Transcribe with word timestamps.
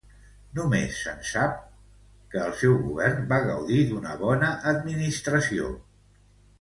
Només 0.59 0.95
se'n 1.01 1.19
sap 1.31 1.59
que 2.35 2.41
el 2.45 2.55
seu 2.61 2.73
govern 2.87 3.29
va 3.35 3.39
gaudir 3.51 3.79
d'una 3.93 4.15
bona 4.23 4.51
administració. 4.73 5.69